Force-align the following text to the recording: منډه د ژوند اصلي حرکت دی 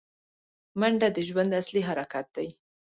منډه 0.79 1.07
د 1.15 1.17
ژوند 1.27 1.51
اصلي 1.61 1.81
حرکت 1.89 2.25
دی 2.35 2.47